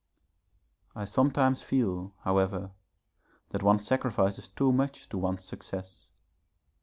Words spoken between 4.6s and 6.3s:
much to one's success.